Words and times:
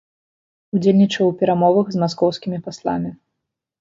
Удзельнічаў 0.77 1.29
у 1.33 1.37
перамовах 1.43 1.87
з 1.97 2.03
маскоўскімі 2.05 2.57
пасламі. 2.71 3.11